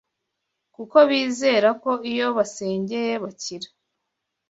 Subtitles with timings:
[0.75, 3.67] kuko bizera ko iyo abasengeye bakira